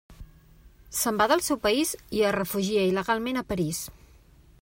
[0.99, 1.91] Se’n va del seu país
[2.21, 3.83] i es refugia il·legalment a París.